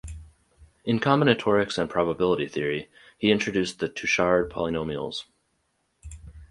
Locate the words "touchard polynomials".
3.87-5.25